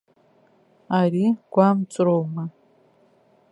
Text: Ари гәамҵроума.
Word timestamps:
Ари 0.99 1.25
гәамҵроума. 1.53 2.43